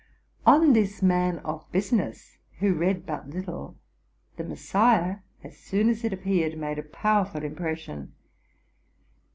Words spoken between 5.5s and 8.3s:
soon as it appeared, made a powerful impression.